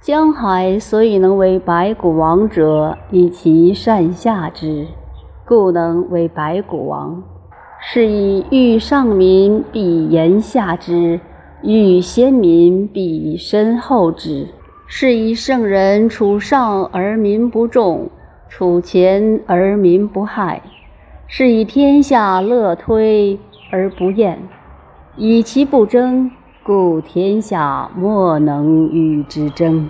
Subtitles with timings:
[0.00, 4.86] 江海所以能为白骨王者，以其善下之，
[5.44, 7.20] 故能为白骨王。
[7.80, 11.18] 是以欲上民，必言下之；
[11.62, 14.46] 欲先民，必身后之。
[14.86, 18.08] 是以圣人处上而民不重，
[18.48, 20.62] 处前而民不害。
[21.26, 23.38] 是以天下乐推
[23.72, 24.38] 而不厌，
[25.16, 26.30] 以其不争，
[26.68, 29.88] 故天下莫能与之争。